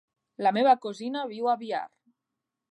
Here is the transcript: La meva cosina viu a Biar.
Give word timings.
La 0.47 0.53
meva 0.57 0.73
cosina 0.85 1.27
viu 1.35 1.53
a 1.53 1.55
Biar. 1.63 1.85